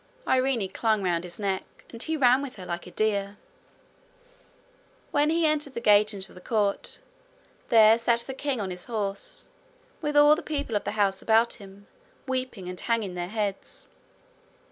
[0.27, 3.37] Irene clung round his neck and he ran with her like a deer.
[5.11, 6.97] When he entered the gate into the court,
[7.69, 9.47] there sat the king on his horse,
[10.01, 11.85] with all the people of the house about him,
[12.27, 13.89] weeping and hanging their heads.